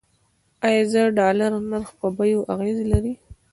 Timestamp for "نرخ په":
1.69-2.07